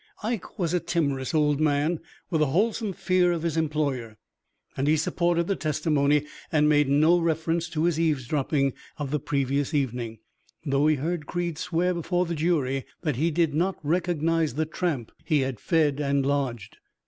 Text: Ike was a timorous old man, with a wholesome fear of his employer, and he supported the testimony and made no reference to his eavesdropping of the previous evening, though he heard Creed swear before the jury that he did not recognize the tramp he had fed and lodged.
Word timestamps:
Ike 0.23 0.57
was 0.57 0.73
a 0.73 0.79
timorous 0.79 1.31
old 1.31 1.59
man, 1.59 1.99
with 2.31 2.41
a 2.41 2.47
wholesome 2.47 2.91
fear 2.91 3.31
of 3.31 3.43
his 3.43 3.55
employer, 3.55 4.17
and 4.75 4.87
he 4.87 4.97
supported 4.97 5.45
the 5.45 5.55
testimony 5.55 6.25
and 6.51 6.67
made 6.67 6.89
no 6.89 7.19
reference 7.19 7.69
to 7.69 7.83
his 7.83 7.99
eavesdropping 7.99 8.73
of 8.97 9.11
the 9.11 9.19
previous 9.19 9.75
evening, 9.75 10.17
though 10.65 10.87
he 10.87 10.95
heard 10.95 11.27
Creed 11.27 11.59
swear 11.59 11.93
before 11.93 12.25
the 12.25 12.33
jury 12.33 12.83
that 13.03 13.17
he 13.17 13.29
did 13.29 13.53
not 13.53 13.77
recognize 13.83 14.55
the 14.55 14.65
tramp 14.65 15.11
he 15.23 15.41
had 15.41 15.59
fed 15.59 15.99
and 15.99 16.25
lodged. 16.25 16.77